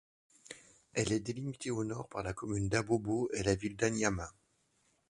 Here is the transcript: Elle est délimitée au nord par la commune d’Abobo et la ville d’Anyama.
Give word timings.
Elle 0.93 1.11
est 1.13 1.19
délimitée 1.19 1.69
au 1.69 1.83
nord 1.83 2.07
par 2.07 2.23
la 2.23 2.33
commune 2.33 2.69
d’Abobo 2.69 3.29
et 3.33 3.43
la 3.43 3.53
ville 3.53 3.75
d’Anyama. 3.75 4.33